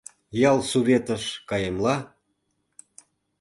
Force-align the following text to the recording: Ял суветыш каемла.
Ял 0.51 0.57
суветыш 0.69 1.23
каемла. 1.49 1.95